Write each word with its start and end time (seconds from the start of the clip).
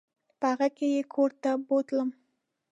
په 0.39 0.45
هغه 0.51 0.67
کې 0.77 0.87
یې 0.95 1.01
کور 1.13 1.31
ته 1.41 1.49
بوتلم. 1.67 2.09